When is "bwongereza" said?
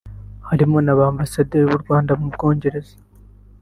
2.35-2.93